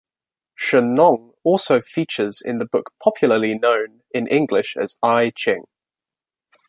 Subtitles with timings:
[0.59, 5.65] Shennong also features in the book popularly known in English as "I Ching".